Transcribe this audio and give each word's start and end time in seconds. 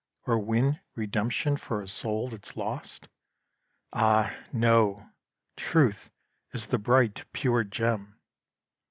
Or 0.25 0.39
win 0.39 0.79
redemption 0.95 1.57
for 1.57 1.79
a 1.79 1.87
soul 1.87 2.27
that's 2.29 2.57
lost? 2.57 3.07
Ah, 3.93 4.35
no! 4.51 5.07
Truth 5.55 6.09
is 6.53 6.65
the 6.65 6.79
bright, 6.79 7.23
pure 7.33 7.63
gem! 7.63 8.19